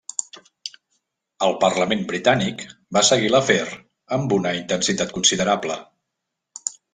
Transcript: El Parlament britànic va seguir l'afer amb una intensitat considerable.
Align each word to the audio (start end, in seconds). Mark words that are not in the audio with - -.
El 1.47 1.51
Parlament 1.63 2.01
britànic 2.11 2.63
va 2.97 3.03
seguir 3.11 3.29
l'afer 3.35 3.59
amb 4.17 4.35
una 4.39 4.55
intensitat 4.63 5.15
considerable. 5.19 5.77